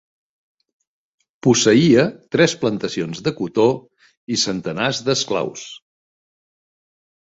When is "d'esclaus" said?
5.09-5.71